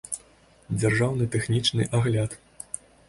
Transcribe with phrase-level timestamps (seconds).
[0.79, 2.31] дзяржаўны тэхнічны агляд